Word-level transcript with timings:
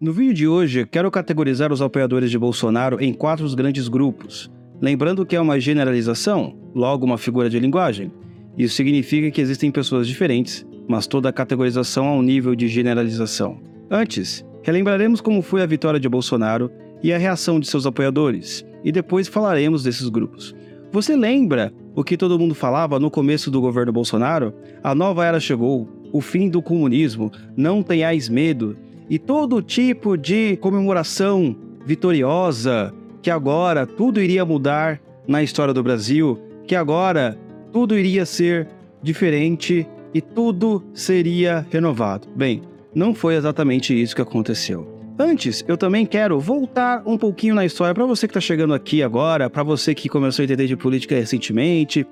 No 0.00 0.14
vídeo 0.14 0.32
de 0.32 0.48
hoje, 0.48 0.86
quero 0.86 1.10
categorizar 1.10 1.70
os 1.70 1.82
apoiadores 1.82 2.30
de 2.30 2.38
Bolsonaro 2.38 2.96
em 3.04 3.12
quatro 3.12 3.46
grandes 3.54 3.86
grupos. 3.86 4.50
Lembrando 4.80 5.26
que 5.26 5.36
é 5.36 5.40
uma 5.40 5.60
generalização, 5.60 6.56
logo 6.74 7.04
uma 7.04 7.18
figura 7.18 7.50
de 7.50 7.60
linguagem. 7.60 8.10
Isso 8.56 8.76
significa 8.76 9.30
que 9.30 9.42
existem 9.42 9.70
pessoas 9.70 10.08
diferentes, 10.08 10.66
mas 10.88 11.06
toda 11.06 11.28
a 11.28 11.32
categorização 11.34 12.06
é 12.06 12.12
um 12.12 12.22
nível 12.22 12.54
de 12.54 12.66
generalização. 12.66 13.60
Antes, 13.90 14.42
relembraremos 14.62 15.20
como 15.20 15.42
foi 15.42 15.60
a 15.60 15.66
vitória 15.66 16.00
de 16.00 16.08
Bolsonaro 16.08 16.70
e 17.02 17.12
a 17.12 17.18
reação 17.18 17.60
de 17.60 17.68
seus 17.68 17.84
apoiadores, 17.84 18.64
e 18.82 18.90
depois 18.90 19.28
falaremos 19.28 19.82
desses 19.82 20.08
grupos. 20.08 20.54
Você 20.90 21.14
lembra 21.14 21.74
o 21.94 22.02
que 22.02 22.16
todo 22.16 22.38
mundo 22.38 22.54
falava 22.54 22.98
no 22.98 23.10
começo 23.10 23.50
do 23.50 23.60
governo 23.60 23.92
Bolsonaro? 23.92 24.54
A 24.82 24.94
nova 24.94 25.26
era 25.26 25.38
chegou, 25.38 25.86
o 26.10 26.22
fim 26.22 26.48
do 26.48 26.62
comunismo, 26.62 27.30
não 27.54 27.82
tenhais 27.82 28.30
medo, 28.30 28.78
e 29.10 29.18
todo 29.18 29.60
tipo 29.60 30.16
de 30.16 30.56
comemoração 30.58 31.56
vitoriosa, 31.84 32.94
que 33.20 33.28
agora 33.28 33.84
tudo 33.84 34.22
iria 34.22 34.44
mudar 34.44 35.00
na 35.26 35.42
história 35.42 35.74
do 35.74 35.82
Brasil, 35.82 36.38
que 36.64 36.76
agora 36.76 37.36
tudo 37.72 37.98
iria 37.98 38.24
ser 38.24 38.68
diferente 39.02 39.84
e 40.14 40.20
tudo 40.20 40.84
seria 40.94 41.66
renovado. 41.70 42.28
Bem, 42.36 42.62
não 42.94 43.12
foi 43.12 43.34
exatamente 43.34 44.00
isso 44.00 44.14
que 44.14 44.22
aconteceu. 44.22 44.86
Antes, 45.18 45.64
eu 45.66 45.76
também 45.76 46.06
quero 46.06 46.38
voltar 46.38 47.02
um 47.04 47.18
pouquinho 47.18 47.54
na 47.54 47.66
história 47.66 47.92
para 47.92 48.06
você 48.06 48.28
que 48.28 48.30
está 48.30 48.40
chegando 48.40 48.72
aqui 48.72 49.02
agora, 49.02 49.50
para 49.50 49.64
você 49.64 49.92
que 49.92 50.08
começou 50.08 50.42
a 50.42 50.44
entender 50.44 50.68
de 50.68 50.76
política 50.76 51.16
recentemente. 51.16 52.06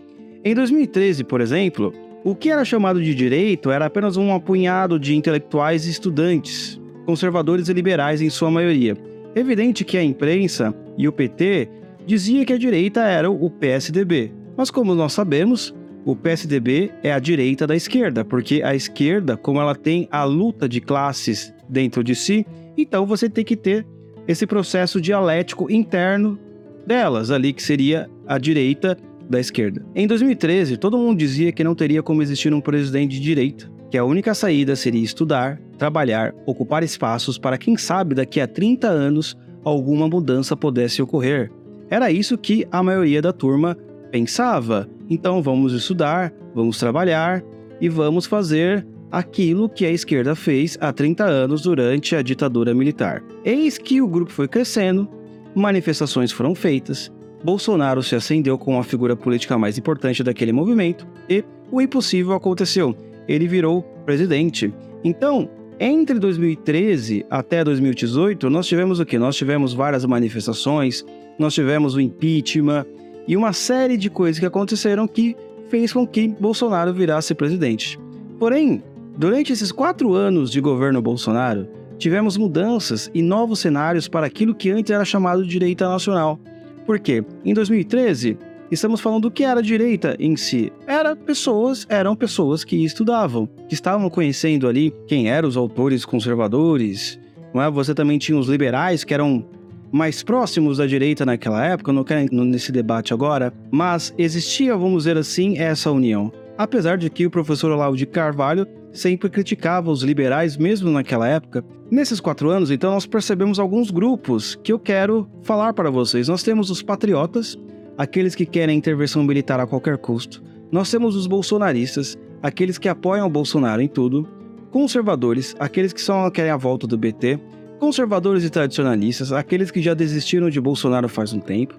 Em 0.44 0.54
2013, 0.54 1.24
por 1.24 1.40
exemplo, 1.40 1.94
o 2.24 2.34
que 2.34 2.50
era 2.50 2.64
chamado 2.64 3.00
de 3.00 3.14
direito 3.14 3.70
era 3.70 3.86
apenas 3.86 4.16
um 4.16 4.34
apunhado 4.34 4.98
de 4.98 5.16
intelectuais 5.16 5.86
e 5.86 5.90
estudantes, 5.90 6.78
conservadores 7.08 7.70
e 7.70 7.72
liberais 7.72 8.20
em 8.20 8.28
sua 8.28 8.50
maioria. 8.50 8.94
Evidente 9.34 9.82
que 9.82 9.96
a 9.96 10.04
imprensa 10.04 10.74
e 10.94 11.08
o 11.08 11.12
PT 11.12 11.66
dizia 12.06 12.44
que 12.44 12.52
a 12.52 12.58
direita 12.58 13.00
era 13.00 13.30
o 13.30 13.48
PSDB. 13.48 14.30
Mas 14.54 14.70
como 14.70 14.94
nós 14.94 15.14
sabemos, 15.14 15.74
o 16.04 16.14
PSDB 16.14 16.90
é 17.02 17.10
a 17.10 17.18
direita 17.18 17.66
da 17.66 17.74
esquerda, 17.74 18.26
porque 18.26 18.62
a 18.62 18.74
esquerda, 18.74 19.38
como 19.38 19.58
ela 19.58 19.74
tem 19.74 20.06
a 20.10 20.22
luta 20.24 20.68
de 20.68 20.82
classes 20.82 21.50
dentro 21.66 22.04
de 22.04 22.14
si, 22.14 22.46
então 22.76 23.06
você 23.06 23.26
tem 23.30 23.42
que 23.42 23.56
ter 23.56 23.86
esse 24.26 24.46
processo 24.46 25.00
dialético 25.00 25.72
interno 25.72 26.38
delas, 26.86 27.30
ali 27.30 27.54
que 27.54 27.62
seria 27.62 28.06
a 28.26 28.36
direita 28.36 28.98
da 29.30 29.40
esquerda. 29.40 29.82
Em 29.94 30.06
2013, 30.06 30.76
todo 30.76 30.98
mundo 30.98 31.16
dizia 31.18 31.52
que 31.52 31.64
não 31.64 31.74
teria 31.74 32.02
como 32.02 32.20
existir 32.20 32.52
um 32.52 32.60
presidente 32.60 33.12
de 33.12 33.20
direita, 33.20 33.77
que 33.90 33.98
a 33.98 34.04
única 34.04 34.34
saída 34.34 34.76
seria 34.76 35.02
estudar, 35.02 35.60
trabalhar, 35.78 36.34
ocupar 36.46 36.82
espaços 36.82 37.38
para 37.38 37.58
quem 37.58 37.76
sabe 37.76 38.14
daqui 38.14 38.40
a 38.40 38.46
30 38.46 38.86
anos 38.88 39.36
alguma 39.64 40.08
mudança 40.08 40.56
pudesse 40.56 41.02
ocorrer. 41.02 41.50
Era 41.90 42.10
isso 42.10 42.36
que 42.36 42.66
a 42.70 42.82
maioria 42.82 43.22
da 43.22 43.32
turma 43.32 43.76
pensava. 44.10 44.88
Então 45.08 45.42
vamos 45.42 45.72
estudar, 45.72 46.32
vamos 46.54 46.78
trabalhar 46.78 47.42
e 47.80 47.88
vamos 47.88 48.26
fazer 48.26 48.86
aquilo 49.10 49.68
que 49.68 49.86
a 49.86 49.90
esquerda 49.90 50.34
fez 50.34 50.76
há 50.80 50.92
30 50.92 51.24
anos 51.24 51.62
durante 51.62 52.14
a 52.14 52.22
ditadura 52.22 52.74
militar. 52.74 53.22
Eis 53.44 53.78
que 53.78 54.02
o 54.02 54.08
grupo 54.08 54.30
foi 54.30 54.46
crescendo, 54.46 55.08
manifestações 55.54 56.30
foram 56.30 56.54
feitas, 56.54 57.10
Bolsonaro 57.42 58.02
se 58.02 58.16
acendeu 58.16 58.58
como 58.58 58.78
a 58.78 58.84
figura 58.84 59.14
política 59.14 59.56
mais 59.56 59.78
importante 59.78 60.22
daquele 60.22 60.52
movimento 60.52 61.06
e 61.28 61.44
o 61.70 61.80
impossível 61.80 62.32
aconteceu. 62.32 62.96
Ele 63.28 63.46
virou 63.46 63.82
presidente. 64.04 64.72
Então, 65.04 65.48
entre 65.78 66.18
2013 66.18 67.24
até 67.30 67.62
2018, 67.62 68.50
nós 68.50 68.66
tivemos 68.66 68.98
o 68.98 69.06
que? 69.06 69.18
Nós 69.18 69.36
tivemos 69.36 69.74
várias 69.74 70.04
manifestações, 70.04 71.04
nós 71.38 71.54
tivemos 71.54 71.94
o 71.94 72.00
impeachment 72.00 72.84
e 73.28 73.36
uma 73.36 73.52
série 73.52 73.96
de 73.96 74.10
coisas 74.10 74.40
que 74.40 74.46
aconteceram 74.46 75.06
que 75.06 75.36
fez 75.68 75.92
com 75.92 76.06
que 76.06 76.28
Bolsonaro 76.28 76.92
virasse 76.92 77.34
presidente. 77.34 77.98
Porém, 78.38 78.82
durante 79.16 79.52
esses 79.52 79.70
quatro 79.70 80.14
anos 80.14 80.50
de 80.50 80.60
governo 80.60 81.02
Bolsonaro, 81.02 81.68
tivemos 81.98 82.36
mudanças 82.36 83.10
e 83.12 83.20
novos 83.20 83.58
cenários 83.58 84.08
para 84.08 84.26
aquilo 84.26 84.54
que 84.54 84.70
antes 84.70 84.90
era 84.90 85.04
chamado 85.04 85.42
de 85.42 85.48
direita 85.48 85.88
nacional. 85.88 86.40
Por 86.86 86.98
quê? 86.98 87.22
Em 87.44 87.52
2013, 87.52 88.38
Estamos 88.70 89.00
falando 89.00 89.22
do 89.22 89.30
que 89.30 89.44
era 89.44 89.60
a 89.60 89.62
direita 89.62 90.14
em 90.18 90.36
si. 90.36 90.70
Era 90.86 91.16
pessoas, 91.16 91.86
eram 91.88 92.14
pessoas 92.14 92.64
que 92.64 92.84
estudavam, 92.84 93.48
que 93.66 93.74
estavam 93.74 94.10
conhecendo 94.10 94.68
ali 94.68 94.94
quem 95.06 95.30
eram 95.30 95.48
os 95.48 95.56
autores 95.56 96.04
conservadores. 96.04 97.18
Não 97.54 97.62
é? 97.62 97.70
Você 97.70 97.94
também 97.94 98.18
tinha 98.18 98.38
os 98.38 98.48
liberais 98.48 99.04
que 99.04 99.14
eram 99.14 99.44
mais 99.90 100.22
próximos 100.22 100.76
da 100.76 100.86
direita 100.86 101.24
naquela 101.24 101.64
época, 101.64 101.92
não 101.92 102.04
quero 102.04 102.28
nesse 102.44 102.70
debate 102.70 103.14
agora, 103.14 103.54
mas 103.70 104.12
existia, 104.18 104.76
vamos 104.76 105.04
dizer 105.04 105.16
assim, 105.16 105.56
essa 105.58 105.90
união. 105.90 106.30
Apesar 106.58 106.98
de 106.98 107.08
que 107.08 107.24
o 107.24 107.30
professor 107.30 107.70
Olavo 107.70 107.96
de 107.96 108.04
Carvalho 108.04 108.66
sempre 108.92 109.30
criticava 109.30 109.90
os 109.90 110.02
liberais, 110.02 110.56
mesmo 110.56 110.90
naquela 110.90 111.26
época. 111.26 111.64
Nesses 111.90 112.20
quatro 112.20 112.50
anos, 112.50 112.70
então, 112.70 112.90
nós 112.92 113.06
percebemos 113.06 113.58
alguns 113.58 113.90
grupos 113.90 114.58
que 114.62 114.72
eu 114.72 114.78
quero 114.78 115.26
falar 115.42 115.72
para 115.72 115.90
vocês. 115.90 116.28
Nós 116.28 116.42
temos 116.42 116.68
os 116.70 116.82
patriotas, 116.82 117.56
aqueles 117.98 118.36
que 118.36 118.46
querem 118.46 118.78
intervenção 118.78 119.24
militar 119.24 119.58
a 119.58 119.66
qualquer 119.66 119.98
custo. 119.98 120.40
Nós 120.70 120.88
temos 120.88 121.16
os 121.16 121.26
bolsonaristas, 121.26 122.16
aqueles 122.40 122.78
que 122.78 122.88
apoiam 122.88 123.26
o 123.26 123.30
Bolsonaro 123.30 123.82
em 123.82 123.88
tudo. 123.88 124.28
Conservadores, 124.70 125.56
aqueles 125.58 125.92
que 125.92 126.00
só 126.00 126.30
querem 126.30 126.52
a 126.52 126.56
volta 126.56 126.86
do 126.86 126.96
BT. 126.96 127.40
Conservadores 127.80 128.44
e 128.44 128.50
tradicionalistas, 128.50 129.32
aqueles 129.32 129.72
que 129.72 129.82
já 129.82 129.94
desistiram 129.94 130.48
de 130.48 130.60
Bolsonaro 130.60 131.08
faz 131.08 131.32
um 131.32 131.40
tempo. 131.40 131.74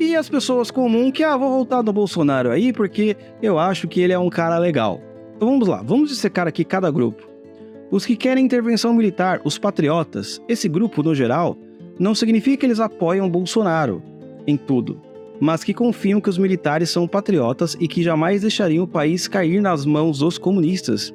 E 0.00 0.16
as 0.16 0.28
pessoas 0.28 0.70
comuns 0.70 1.12
que, 1.12 1.22
ah, 1.22 1.36
vou 1.36 1.50
voltar 1.50 1.82
no 1.82 1.92
Bolsonaro 1.92 2.50
aí 2.50 2.72
porque 2.72 3.16
eu 3.42 3.58
acho 3.58 3.88
que 3.88 4.00
ele 4.00 4.12
é 4.12 4.18
um 4.18 4.30
cara 4.30 4.56
legal. 4.58 5.02
Então 5.36 5.48
vamos 5.50 5.68
lá, 5.68 5.82
vamos 5.82 6.08
dissecar 6.08 6.46
aqui 6.46 6.64
cada 6.64 6.90
grupo. 6.90 7.28
Os 7.90 8.06
que 8.06 8.16
querem 8.16 8.44
intervenção 8.44 8.94
militar, 8.94 9.40
os 9.44 9.58
patriotas, 9.58 10.40
esse 10.48 10.68
grupo 10.68 11.02
no 11.02 11.14
geral, 11.14 11.58
não 11.98 12.14
significa 12.14 12.58
que 12.58 12.66
eles 12.66 12.80
apoiam 12.80 13.28
Bolsonaro 13.28 14.02
em 14.46 14.56
tudo 14.56 15.07
mas 15.40 15.62
que 15.62 15.74
confiam 15.74 16.20
que 16.20 16.28
os 16.28 16.38
militares 16.38 16.90
são 16.90 17.06
patriotas 17.06 17.76
e 17.80 17.86
que 17.86 18.02
jamais 18.02 18.42
deixariam 18.42 18.84
o 18.84 18.88
país 18.88 19.28
cair 19.28 19.60
nas 19.60 19.84
mãos 19.84 20.18
dos 20.18 20.38
comunistas. 20.38 21.14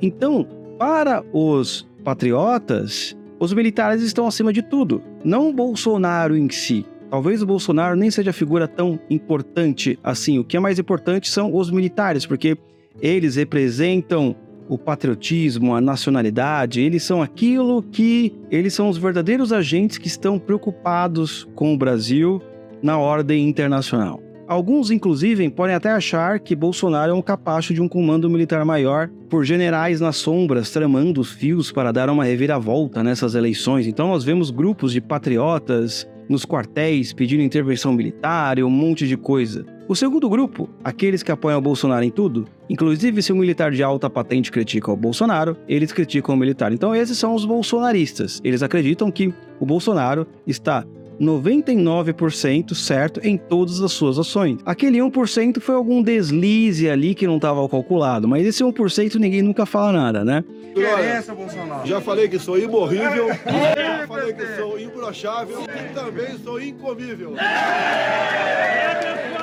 Então, 0.00 0.46
para 0.78 1.24
os 1.32 1.88
patriotas, 2.04 3.16
os 3.38 3.52
militares 3.52 4.02
estão 4.02 4.26
acima 4.26 4.52
de 4.52 4.62
tudo, 4.62 5.02
não 5.24 5.48
o 5.48 5.52
Bolsonaro 5.52 6.36
em 6.36 6.48
si. 6.50 6.84
Talvez 7.10 7.42
o 7.42 7.46
Bolsonaro 7.46 7.94
nem 7.94 8.10
seja 8.10 8.30
a 8.30 8.32
figura 8.32 8.66
tão 8.66 8.98
importante 9.10 9.98
assim. 10.02 10.38
O 10.38 10.44
que 10.44 10.56
é 10.56 10.60
mais 10.60 10.78
importante 10.78 11.28
são 11.28 11.54
os 11.54 11.70
militares, 11.70 12.24
porque 12.24 12.56
eles 13.00 13.36
representam 13.36 14.34
o 14.68 14.78
patriotismo, 14.78 15.74
a 15.74 15.80
nacionalidade, 15.80 16.80
eles 16.80 17.02
são 17.02 17.20
aquilo 17.20 17.82
que 17.82 18.32
eles 18.50 18.72
são 18.72 18.88
os 18.88 18.96
verdadeiros 18.96 19.52
agentes 19.52 19.98
que 19.98 20.06
estão 20.06 20.38
preocupados 20.38 21.46
com 21.54 21.74
o 21.74 21.76
Brasil 21.76 22.40
na 22.82 22.98
ordem 22.98 23.48
internacional. 23.48 24.20
Alguns, 24.46 24.90
inclusive, 24.90 25.48
podem 25.50 25.74
até 25.74 25.90
achar 25.90 26.38
que 26.40 26.54
Bolsonaro 26.54 27.12
é 27.12 27.14
um 27.14 27.22
capacho 27.22 27.72
de 27.72 27.80
um 27.80 27.88
comando 27.88 28.28
militar 28.28 28.64
maior, 28.64 29.08
por 29.30 29.44
generais 29.44 30.00
nas 30.00 30.16
sombras 30.16 30.70
tramando 30.70 31.20
os 31.20 31.30
fios 31.30 31.72
para 31.72 31.92
dar 31.92 32.10
uma 32.10 32.24
reviravolta 32.24 33.02
nessas 33.02 33.34
eleições. 33.34 33.86
Então, 33.86 34.08
nós 34.08 34.24
vemos 34.24 34.50
grupos 34.50 34.92
de 34.92 35.00
patriotas 35.00 36.06
nos 36.28 36.44
quartéis 36.44 37.12
pedindo 37.12 37.42
intervenção 37.42 37.92
militar 37.92 38.58
e 38.58 38.62
um 38.62 38.70
monte 38.70 39.06
de 39.06 39.16
coisa. 39.16 39.64
O 39.88 39.94
segundo 39.94 40.28
grupo, 40.28 40.68
aqueles 40.82 41.22
que 41.22 41.32
apoiam 41.32 41.58
o 41.58 41.62
Bolsonaro 41.62 42.04
em 42.04 42.10
tudo, 42.10 42.46
inclusive 42.68 43.22
se 43.22 43.32
um 43.32 43.36
militar 43.36 43.70
de 43.70 43.82
alta 43.82 44.08
patente 44.08 44.50
critica 44.50 44.92
o 44.92 44.96
Bolsonaro, 44.96 45.56
eles 45.68 45.92
criticam 45.92 46.34
o 46.34 46.38
militar. 46.38 46.72
Então, 46.72 46.94
esses 46.94 47.18
são 47.18 47.34
os 47.34 47.44
bolsonaristas. 47.44 48.40
Eles 48.44 48.62
acreditam 48.62 49.10
que 49.10 49.32
o 49.60 49.66
Bolsonaro 49.66 50.26
está 50.46 50.84
99% 51.22 52.74
certo 52.74 53.20
em 53.22 53.36
todas 53.36 53.80
as 53.80 53.92
suas 53.92 54.18
ações. 54.18 54.58
Aquele 54.66 54.98
1% 54.98 55.60
foi 55.60 55.74
algum 55.74 56.02
deslize 56.02 56.90
ali 56.90 57.14
que 57.14 57.26
não 57.26 57.36
estava 57.36 57.66
calculado, 57.68 58.26
mas 58.26 58.44
esse 58.44 58.64
1% 58.64 59.14
ninguém 59.14 59.40
nunca 59.40 59.64
fala 59.64 59.92
nada, 59.92 60.24
né? 60.24 60.44
Interessa, 60.70 61.34
Bolsonaro. 61.34 61.86
Já 61.86 62.00
falei 62.00 62.28
que 62.28 62.38
sou 62.38 62.58
imorrível, 62.58 63.28
já 63.28 64.06
falei 64.06 64.32
que 64.32 64.46
sou 64.56 64.78
imbrochável 64.78 65.58
e 65.62 65.94
também 65.94 66.38
sou 66.42 66.60
incomível. 66.60 67.34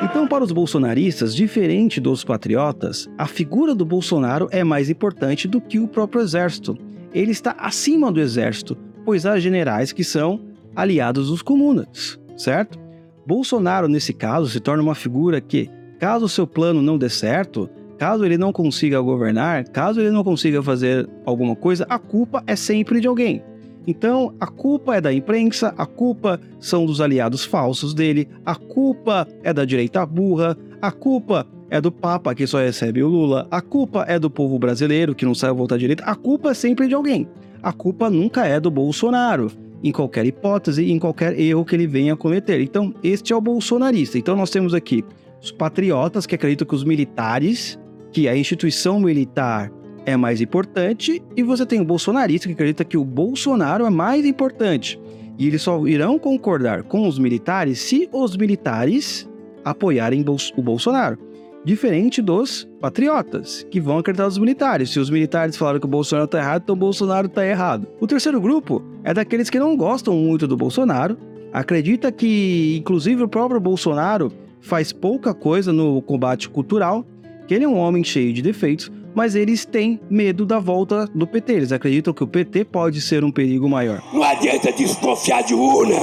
Então, 0.02 0.28
para 0.28 0.44
os 0.44 0.52
bolsonaristas, 0.52 1.36
diferente 1.36 2.00
dos 2.00 2.24
patriotas, 2.24 3.10
a 3.18 3.26
figura 3.26 3.76
do 3.76 3.86
Bolsonaro 3.86 4.48
é 4.52 4.64
mais 4.64 4.90
importante 4.90 5.48
do 5.48 5.62
que 5.62 5.78
o 5.78 5.88
próprio 5.88 6.22
exército. 6.22 6.78
Ele 7.14 7.32
está 7.32 7.56
acima 7.60 8.12
do 8.12 8.20
exército, 8.20 8.78
pois 9.06 9.26
há 9.26 9.40
generais 9.40 9.92
que 9.92 10.04
são 10.04 10.49
aliados 10.80 11.28
dos 11.30 11.42
comunas, 11.42 12.20
certo? 12.38 12.80
Bolsonaro, 13.26 13.88
nesse 13.88 14.14
caso, 14.14 14.50
se 14.50 14.60
torna 14.60 14.82
uma 14.82 14.96
figura 14.96 15.40
que, 15.40 15.70
caso 16.00 16.28
seu 16.28 16.48
plano 16.48 16.82
não 16.82 16.98
dê 16.98 17.10
certo, 17.10 17.70
caso 17.98 18.26
ele 18.26 18.38
não 18.38 18.52
consiga 18.52 19.00
governar, 19.02 19.66
caso 19.66 20.00
ele 20.00 20.10
não 20.10 20.24
consiga 20.24 20.64
fazer 20.64 21.08
alguma 21.26 21.56
coisa, 21.56 21.86
a 21.90 22.00
culpa 22.00 22.44
é 22.48 22.56
sempre 22.56 23.02
de 23.02 23.08
alguém. 23.08 23.44
Então, 23.86 24.34
a 24.40 24.48
culpa 24.48 24.96
é 24.96 25.02
da 25.02 25.12
imprensa, 25.14 25.74
a 25.78 25.86
culpa 25.86 26.40
são 26.60 26.86
dos 26.86 27.02
aliados 27.02 27.44
falsos 27.44 27.94
dele, 27.94 28.28
a 28.46 28.56
culpa 28.56 29.28
é 29.44 29.54
da 29.54 29.66
direita 29.66 30.06
burra, 30.06 30.58
a 30.82 30.92
culpa 30.92 31.46
é 31.70 31.80
do 31.80 31.92
Papa 31.92 32.34
que 32.34 32.48
só 32.48 32.60
recebe 32.60 33.04
o 33.04 33.08
Lula, 33.08 33.48
a 33.52 33.62
culpa 33.62 34.06
é 34.08 34.18
do 34.18 34.30
povo 34.30 34.58
brasileiro 34.58 35.14
que 35.14 35.26
não 35.26 35.36
sabe 35.36 35.58
votar 35.58 35.78
direito, 35.78 36.04
a 36.06 36.16
culpa 36.16 36.52
é 36.52 36.54
sempre 36.54 36.88
de 36.88 36.96
alguém. 36.96 37.28
A 37.62 37.74
culpa 37.74 38.10
nunca 38.10 38.46
é 38.46 38.60
do 38.60 38.72
Bolsonaro, 38.72 39.52
em 39.84 39.92
qualquer 39.92 40.26
hipótese, 40.26 40.92
em 40.92 41.00
qualquer 41.00 41.40
erro 41.40 41.66
que 41.66 41.76
ele 41.76 41.88
venha 41.88 42.14
a 42.14 42.18
cometer. 42.18 42.62
Então, 42.62 42.94
este 43.04 43.34
é 43.34 43.36
o 43.36 43.42
bolsonarista. 43.42 44.18
Então, 44.18 44.36
nós 44.36 44.50
temos 44.50 44.74
aqui 44.74 45.04
os 45.42 45.52
patriotas 45.52 46.26
que 46.26 46.36
acreditam 46.36 46.68
que 46.68 46.76
os 46.76 46.84
militares, 46.84 47.80
que 48.12 48.28
a 48.28 48.36
instituição 48.36 49.00
militar 49.00 49.72
é 50.06 50.18
mais 50.18 50.42
importante, 50.42 51.22
e 51.36 51.44
você 51.44 51.66
tem 51.66 51.80
o 51.80 51.86
bolsonarista 51.86 52.48
que 52.48 52.54
acredita 52.54 52.84
que 52.84 52.98
o 52.98 53.06
Bolsonaro 53.06 53.86
é 53.86 53.90
mais 53.90 54.26
importante. 54.26 55.00
E 55.38 55.48
eles 55.48 55.62
só 55.62 55.88
irão 55.88 56.20
concordar 56.20 56.84
com 56.84 57.08
os 57.08 57.18
militares 57.18 57.80
se 57.80 58.10
os 58.12 58.36
militares 58.36 59.30
apoiarem 59.64 60.26
o 60.58 60.62
Bolsonaro. 60.62 61.29
Diferente 61.64 62.22
dos 62.22 62.68
patriotas, 62.80 63.66
que 63.70 63.82
vão 63.82 63.98
acreditar 63.98 64.26
nos 64.26 64.38
militares. 64.38 64.92
Se 64.92 65.00
os 65.00 65.10
militares 65.10 65.58
falaram 65.58 65.80
que 65.80 65.86
o 65.86 65.90
Bolsonaro 65.90 66.26
está 66.26 66.40
errado, 66.40 66.64
então 66.64 66.76
o 66.76 66.80
Bolsonaro 66.80 67.28
está 67.28 67.46
errado. 67.46 67.88
O 68.00 68.08
terceiro 68.08 68.40
grupo 68.40 68.82
é 69.04 69.14
daqueles 69.14 69.50
que 69.50 69.60
não 69.60 69.76
gostam 69.76 70.14
muito 70.16 70.48
do 70.48 70.56
Bolsonaro, 70.56 71.18
acredita 71.52 72.12
que, 72.12 72.78
inclusive, 72.80 73.24
o 73.24 73.28
próprio 73.28 73.60
Bolsonaro 73.60 74.32
faz 74.62 74.94
pouca 74.94 75.34
coisa 75.34 75.74
no 75.74 76.02
combate 76.02 76.50
cultural, 76.50 77.06
que 77.48 77.54
ele 77.54 77.66
é 77.66 77.68
um 77.68 77.78
homem 77.78 78.04
cheio 78.04 78.32
de 78.32 78.42
defeitos, 78.42 78.92
mas 79.14 79.36
eles 79.36 79.66
têm 79.66 80.00
medo 80.10 80.46
da 80.46 80.60
volta 80.60 81.08
do 81.14 81.28
PT. 81.28 81.54
Eles 81.54 81.72
acreditam 81.72 82.14
que 82.14 82.24
o 82.24 82.28
PT 82.28 82.66
pode 82.66 83.02
ser 83.02 83.24
um 83.24 83.32
perigo 83.32 83.68
maior. 83.68 84.02
Não 84.14 84.24
adianta 84.24 84.72
desconfiar 84.72 85.44
de 85.44 85.54
urna. 85.54 85.98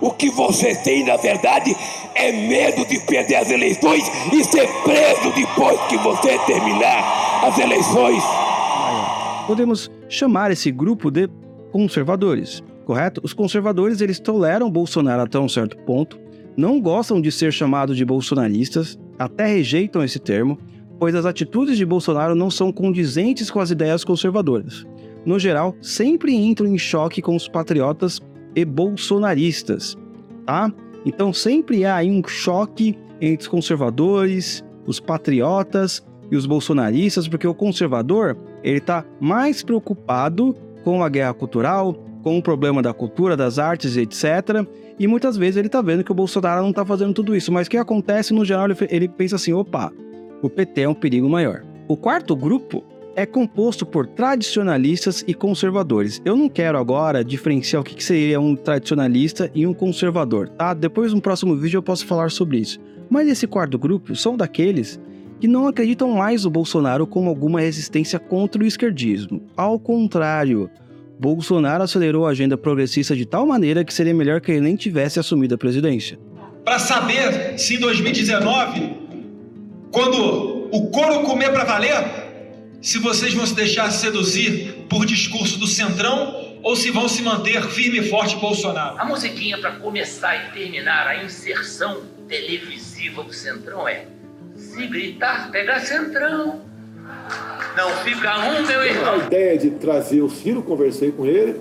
O 0.00 0.10
que 0.10 0.30
você 0.30 0.74
tem, 0.82 1.04
na 1.04 1.16
verdade, 1.16 1.74
é 2.14 2.32
medo 2.32 2.86
de 2.86 2.98
perder 3.06 3.36
as 3.36 3.50
eleições 3.50 4.04
e 4.32 4.44
ser 4.44 4.68
preso 4.82 5.32
depois 5.34 5.80
que 5.88 5.96
você 5.98 6.38
terminar 6.46 7.44
as 7.44 7.58
eleições. 7.58 8.22
Podemos 9.46 9.90
chamar 10.08 10.50
esse 10.50 10.70
grupo 10.70 11.10
de 11.10 11.28
conservadores, 11.70 12.62
correto? 12.86 13.20
Os 13.22 13.32
conservadores 13.32 14.00
eles 14.00 14.18
toleram 14.18 14.70
Bolsonaro 14.70 15.22
até 15.22 15.38
um 15.38 15.48
certo 15.48 15.76
ponto, 15.78 16.18
não 16.56 16.80
gostam 16.80 17.20
de 17.20 17.30
ser 17.32 17.52
chamados 17.52 17.96
de 17.96 18.04
bolsonaristas, 18.04 18.98
até 19.18 19.46
rejeitam 19.46 20.02
esse 20.02 20.18
termo, 20.18 20.58
pois 20.98 21.14
as 21.14 21.26
atitudes 21.26 21.76
de 21.76 21.84
Bolsonaro 21.84 22.34
não 22.34 22.50
são 22.50 22.72
condizentes 22.72 23.50
com 23.50 23.60
as 23.60 23.70
ideias 23.70 24.04
conservadoras. 24.04 24.86
No 25.26 25.38
geral, 25.38 25.74
sempre 25.80 26.34
entram 26.34 26.68
em 26.68 26.78
choque 26.78 27.20
com 27.20 27.34
os 27.34 27.48
patriotas 27.48 28.20
e 28.54 28.64
bolsonaristas, 28.64 29.96
tá? 30.46 30.72
Então 31.04 31.32
sempre 31.32 31.84
há 31.84 31.96
aí 31.96 32.10
um 32.10 32.26
choque 32.26 32.98
entre 33.20 33.42
os 33.42 33.48
conservadores, 33.48 34.64
os 34.86 35.00
patriotas 35.00 36.04
e 36.30 36.36
os 36.36 36.46
bolsonaristas, 36.46 37.28
porque 37.28 37.46
o 37.46 37.54
conservador 37.54 38.36
ele 38.62 38.78
está 38.78 39.04
mais 39.20 39.62
preocupado 39.62 40.54
com 40.82 41.02
a 41.02 41.08
guerra 41.08 41.34
cultural, 41.34 41.94
com 42.22 42.38
o 42.38 42.42
problema 42.42 42.82
da 42.82 42.92
cultura, 42.92 43.36
das 43.36 43.58
artes, 43.58 43.96
etc. 43.96 44.66
E 44.98 45.06
muitas 45.06 45.36
vezes 45.36 45.56
ele 45.56 45.66
está 45.66 45.82
vendo 45.82 46.02
que 46.02 46.12
o 46.12 46.14
Bolsonaro 46.14 46.62
não 46.62 46.70
está 46.70 46.84
fazendo 46.84 47.12
tudo 47.12 47.36
isso. 47.36 47.52
Mas 47.52 47.66
o 47.66 47.70
que 47.70 47.76
acontece 47.76 48.32
no 48.32 48.44
geral? 48.44 48.66
Ele, 48.88 49.08
pensa 49.08 49.36
assim: 49.36 49.52
opa, 49.52 49.92
o 50.42 50.48
PT 50.48 50.82
é 50.82 50.88
um 50.88 50.94
perigo 50.94 51.28
maior. 51.28 51.62
O 51.86 51.96
quarto 51.96 52.34
grupo 52.34 52.82
é 53.16 53.24
composto 53.24 53.86
por 53.86 54.06
tradicionalistas 54.06 55.24
e 55.26 55.34
conservadores. 55.34 56.20
Eu 56.24 56.36
não 56.36 56.48
quero 56.48 56.78
agora 56.78 57.24
diferenciar 57.24 57.82
o 57.82 57.84
que 57.84 58.02
seria 58.02 58.40
um 58.40 58.56
tradicionalista 58.56 59.50
e 59.54 59.66
um 59.66 59.74
conservador, 59.74 60.48
tá? 60.48 60.74
Depois 60.74 61.12
no 61.12 61.20
próximo 61.20 61.56
vídeo 61.56 61.78
eu 61.78 61.82
posso 61.82 62.06
falar 62.06 62.30
sobre 62.30 62.58
isso. 62.58 62.80
Mas 63.08 63.28
esse 63.28 63.46
quarto 63.46 63.78
grupo 63.78 64.16
são 64.16 64.36
daqueles 64.36 65.00
que 65.40 65.48
não 65.48 65.68
acreditam 65.68 66.10
mais 66.10 66.44
no 66.44 66.50
Bolsonaro 66.50 67.06
como 67.06 67.28
alguma 67.28 67.60
resistência 67.60 68.18
contra 68.18 68.62
o 68.62 68.66
esquerdismo. 68.66 69.42
Ao 69.56 69.78
contrário, 69.78 70.70
Bolsonaro 71.18 71.84
acelerou 71.84 72.26
a 72.26 72.30
agenda 72.30 72.56
progressista 72.56 73.14
de 73.14 73.26
tal 73.26 73.46
maneira 73.46 73.84
que 73.84 73.94
seria 73.94 74.14
melhor 74.14 74.40
que 74.40 74.52
ele 74.52 74.60
nem 74.60 74.76
tivesse 74.76 75.20
assumido 75.20 75.54
a 75.54 75.58
presidência. 75.58 76.18
Para 76.64 76.78
saber 76.78 77.58
se 77.58 77.74
em 77.74 77.80
2019, 77.80 78.96
quando 79.90 80.68
o 80.72 80.90
couro 80.90 81.20
comer 81.20 81.52
para 81.52 81.64
valer, 81.64 82.23
se 82.84 82.98
vocês 82.98 83.32
vão 83.32 83.46
se 83.46 83.54
deixar 83.54 83.90
seduzir 83.90 84.84
por 84.90 85.06
discurso 85.06 85.58
do 85.58 85.66
Centrão 85.66 86.58
ou 86.62 86.76
se 86.76 86.90
vão 86.90 87.08
se 87.08 87.22
manter 87.22 87.62
firme 87.70 88.00
e 88.00 88.10
forte 88.10 88.36
Bolsonaro. 88.36 89.00
A 89.00 89.06
musiquinha 89.06 89.56
para 89.56 89.72
começar 89.76 90.36
e 90.36 90.52
terminar 90.52 91.06
a 91.06 91.24
inserção 91.24 92.02
televisiva 92.28 93.22
do 93.22 93.32
Centrão 93.32 93.88
é: 93.88 94.04
se 94.54 94.86
gritar, 94.86 95.50
pega 95.50 95.80
Centrão. 95.80 96.60
Não 97.74 97.90
fica 98.04 98.38
um, 98.50 98.66
meu 98.66 98.84
irmão. 98.84 99.14
A 99.14 99.26
ideia 99.26 99.58
de 99.58 99.70
trazer 99.70 100.20
o 100.20 100.28
Ciro, 100.28 100.62
conversei 100.62 101.10
com 101.10 101.24
ele, 101.24 101.58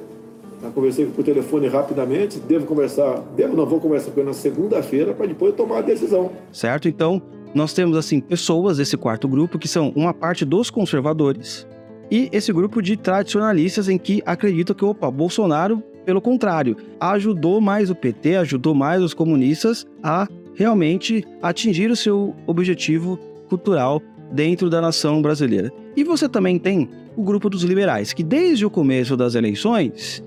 conversei 0.76 1.06
por 1.06 1.24
telefone 1.24 1.70
rapidamente, 1.70 2.38
devo 2.38 2.66
conversar, 2.66 3.22
devo 3.34 3.56
não 3.56 3.66
vou 3.66 3.80
conversar 3.80 4.12
com 4.12 4.20
ele 4.20 4.28
na 4.28 4.34
segunda-feira 4.34 5.14
para 5.14 5.26
depois 5.26 5.56
tomar 5.56 5.78
a 5.78 5.82
decisão. 5.82 6.34
Certo? 6.52 6.90
Então, 6.90 7.22
nós 7.54 7.74
temos 7.74 7.98
assim 7.98 8.20
pessoas 8.20 8.78
desse 8.78 8.98
quarto 8.98 9.28
grupo 9.28 9.60
que 9.60 9.68
são 9.68 9.92
uma 9.96 10.14
parte 10.14 10.44
dos 10.44 10.70
conservadores 10.70 11.68
e 12.12 12.30
esse 12.32 12.54
grupo 12.54 12.80
de 12.80 12.96
tradicionalistas 12.96 13.90
em 13.90 13.98
que 13.98 14.22
acreditam 14.26 14.76
que 14.76 14.86
opa, 14.86 15.10
Bolsonaro, 15.10 15.82
pelo 16.06 16.22
contrário, 16.22 16.78
ajudou 17.00 17.60
mais 17.60 17.90
o 17.90 17.96
PT, 17.96 18.36
ajudou 18.36 18.76
mais 18.76 19.02
os 19.02 19.16
comunistas 19.16 19.88
a 20.04 20.28
realmente 20.54 21.26
atingir 21.42 21.90
o 21.90 21.96
seu 21.96 22.36
objetivo 22.46 23.18
cultural 23.50 24.00
dentro 24.32 24.70
da 24.70 24.80
nação 24.80 25.24
brasileira. 25.24 25.72
E 25.96 26.04
você 26.04 26.30
também 26.30 26.60
tem 26.60 26.88
o 27.16 27.24
grupo 27.24 27.50
dos 27.50 27.64
liberais, 27.64 28.14
que 28.14 28.24
desde 28.24 28.64
o 28.64 28.70
começo 28.70 29.18
das 29.18 29.34
eleições 29.34 30.24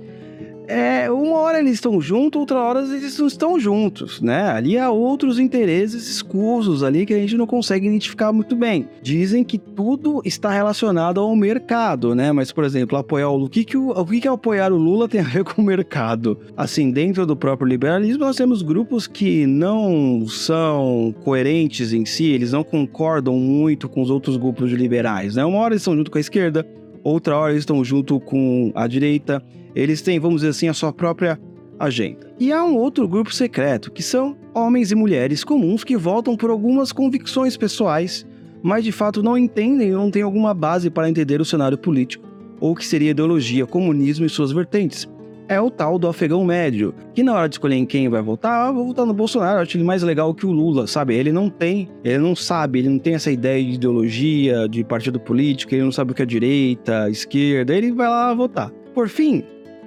é, 0.69 1.11
uma 1.11 1.39
hora 1.39 1.59
eles 1.59 1.75
estão 1.75 2.01
juntos, 2.01 2.41
outra 2.41 2.59
hora 2.59 2.81
eles 2.81 3.19
não 3.19 3.27
estão 3.27 3.59
juntos, 3.59 4.21
né? 4.21 4.51
Ali 4.51 4.79
há 4.79 4.91
outros 4.91 5.39
interesses 5.39 6.09
escusos 6.09 6.83
ali 6.83 7.07
que 7.07 7.15
a 7.15 7.19
gente 7.19 7.37
não 7.37 7.47
consegue 7.47 7.87
identificar 7.87 8.33
muito 8.33 8.57
bem. 8.57 8.89
Dizem 9.03 9.45
que 9.45 9.59
tudo 9.59 10.21
está 10.25 10.51
relacionado 10.51 11.21
ao 11.21 11.35
mercado, 11.37 12.15
né? 12.15 12.33
Mas, 12.33 12.53
por 12.53 12.65
exemplo, 12.65 12.99
apoiar 12.99 13.29
o 13.29 13.37
Lula, 13.37 13.47
o 13.47 13.51
que, 13.51 13.65
que, 13.65 13.77
o, 13.77 13.91
o 13.91 14.07
que, 14.07 14.21
que 14.21 14.29
apoiar 14.29 14.73
o 14.73 14.77
Lula 14.77 15.09
tem 15.09 15.21
a 15.21 15.25
ver 15.25 15.45
com 15.45 15.63
o 15.63 15.65
mercado? 15.65 16.39
Assim, 16.57 16.91
dentro 16.91 17.25
do 17.27 17.37
próprio 17.37 17.69
liberalismo, 17.69 18.25
nós 18.25 18.37
temos 18.37 18.63
grupos 18.63 19.07
que 19.07 19.47
não 19.47 20.27
são 20.29 21.15
coerentes 21.23 21.93
em 21.93 22.05
si, 22.05 22.27
eles 22.27 22.53
não 22.53 22.65
concordam 22.65 23.35
muito 23.35 23.89
com 23.89 24.03
os 24.03 24.11
outros 24.11 24.37
grupos 24.37 24.71
de 24.71 24.77
liberais, 24.77 25.37
né? 25.37 25.45
Uma 25.45 25.59
hora 25.59 25.75
eles 25.75 25.83
estão 25.83 25.97
junto 25.97 26.11
com 26.11 26.19
a 26.19 26.21
esquerda, 26.21 26.67
outra 27.05 27.37
hora 27.37 27.53
eles 27.53 27.63
estão 27.63 27.85
junto 27.85 28.19
com 28.19 28.73
a 28.75 28.87
direita. 28.87 29.43
Eles 29.77 30.01
têm, 30.01 30.19
vamos 30.19 30.37
dizer 30.41 30.49
assim, 30.49 30.69
a 30.69 30.75
sua 30.75 30.91
própria 30.91 31.39
agenda. 31.79 32.33
E 32.41 32.51
há 32.51 32.65
um 32.65 32.77
outro 32.77 33.07
grupo 33.07 33.33
secreto, 33.33 33.93
que 33.93 34.03
são 34.03 34.35
homens 34.55 34.91
e 34.91 34.95
mulheres 34.95 35.45
comuns 35.45 35.85
que 35.85 35.99
votam 35.99 36.35
por 36.35 36.49
algumas 36.49 36.93
convicções 36.93 37.59
pessoais, 37.59 38.27
mas 38.63 38.83
de 38.83 38.91
fato 38.91 39.23
não 39.23 39.37
entendem 39.37 39.95
ou 39.95 40.01
não 40.01 40.11
têm 40.11 40.23
alguma 40.23 40.55
base 40.55 40.89
para 40.89 41.11
entender 41.11 41.43
o 41.43 41.45
cenário 41.45 41.77
político, 41.77 42.27
ou 42.59 42.75
que 42.75 42.87
seria 42.87 43.11
ideologia, 43.11 43.67
comunismo 43.67 44.25
e 44.25 44.31
suas 44.31 44.51
vertentes. 44.51 45.07
É 45.49 45.61
o 45.61 45.71
tal 45.71 45.97
do 45.99 46.09
afegão 46.09 46.45
médio, 46.45 46.93
que 47.15 47.23
na 47.23 47.35
hora 47.35 47.49
de 47.49 47.55
escolher 47.55 47.77
em 47.77 47.87
quem 47.87 48.09
vai 48.09 48.21
votar, 48.21 48.69
ah, 48.69 48.73
vou 48.73 48.87
votar 48.87 49.07
no 49.07 49.13
Bolsonaro, 49.15 49.61
acho 49.61 49.77
ele 49.77 49.85
mais 49.85 50.03
legal 50.03 50.35
que 50.35 50.45
o 50.45 50.51
Lula, 50.51 50.89
sabe? 50.89 51.15
Ele 51.15 51.31
não 51.31 51.49
tem, 51.49 51.89
ele 52.03 52.19
não 52.19 52.35
sabe, 52.35 52.81
ele 52.81 52.89
não 52.89 52.99
tem 52.99 53.15
essa 53.15 53.31
ideia 53.31 53.63
de 53.63 53.75
ideologia, 53.75 54.67
de 54.69 54.83
partido 54.83 55.21
político, 55.21 55.73
ele 55.73 55.85
não 55.85 55.93
sabe 55.93 56.11
o 56.11 56.15
que 56.15 56.23
é 56.23 56.27
direita, 56.27 57.09
esquerda, 57.11 57.75
ele 57.75 57.93
vai 57.93 58.09
lá 58.09 58.35
votar. 58.35 58.73
Por 58.93 59.09
fim, 59.09 59.45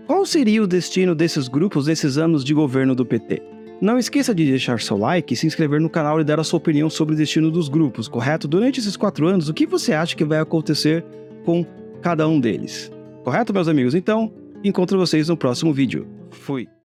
qual 0.09 0.25
seria 0.25 0.63
o 0.63 0.65
destino 0.65 1.13
desses 1.13 1.47
grupos 1.47 1.85
nesses 1.85 2.17
anos 2.17 2.43
de 2.43 2.51
governo 2.51 2.95
do 2.95 3.05
PT? 3.05 3.43
Não 3.79 3.99
esqueça 3.99 4.33
de 4.33 4.43
deixar 4.43 4.79
seu 4.79 4.97
like, 4.97 5.35
se 5.35 5.45
inscrever 5.45 5.79
no 5.79 5.87
canal 5.87 6.19
e 6.19 6.23
dar 6.23 6.39
a 6.39 6.43
sua 6.43 6.57
opinião 6.57 6.89
sobre 6.89 7.13
o 7.13 7.17
destino 7.17 7.51
dos 7.51 7.69
grupos, 7.69 8.07
correto? 8.07 8.47
Durante 8.47 8.79
esses 8.79 8.97
quatro 8.97 9.27
anos, 9.27 9.49
o 9.49 9.53
que 9.53 9.67
você 9.67 9.93
acha 9.93 10.15
que 10.15 10.25
vai 10.25 10.39
acontecer 10.39 11.05
com 11.45 11.63
cada 12.01 12.27
um 12.27 12.39
deles? 12.39 12.91
Correto, 13.23 13.53
meus 13.53 13.67
amigos? 13.67 13.93
Então, 13.93 14.33
Encontro 14.63 14.97
vocês 14.97 15.29
no 15.29 15.37
próximo 15.37 15.71
vídeo. 15.71 16.07
Fui! 16.31 16.67